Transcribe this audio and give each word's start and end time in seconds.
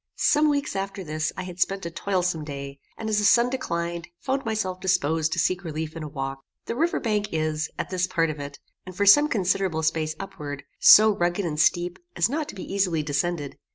Some 0.15 0.49
weeks 0.49 0.75
after 0.75 1.03
this 1.03 1.31
I 1.37 1.43
had 1.43 1.59
spent 1.59 1.85
a 1.85 1.91
toilsome 1.91 2.43
day, 2.43 2.79
and, 2.97 3.07
as 3.07 3.19
the 3.19 3.23
sun 3.23 3.51
declined, 3.51 4.07
found 4.19 4.43
myself 4.45 4.79
disposed 4.79 5.31
to 5.33 5.37
seek 5.37 5.63
relief 5.63 5.95
in 5.95 6.01
a 6.01 6.07
walk. 6.07 6.41
The 6.65 6.75
river 6.75 6.99
bank 6.99 7.27
is, 7.31 7.69
at 7.77 7.91
this 7.91 8.07
part 8.07 8.31
of 8.31 8.39
it, 8.39 8.57
and 8.83 8.95
for 8.97 9.05
some 9.05 9.27
considerable 9.27 9.83
space 9.83 10.15
upward, 10.19 10.63
so 10.79 11.11
rugged 11.15 11.45
and 11.45 11.59
steep 11.59 11.99
as 12.15 12.29
not 12.29 12.49
to 12.49 12.55
be 12.55 12.63
easily 12.63 13.03
descended. 13.03 13.59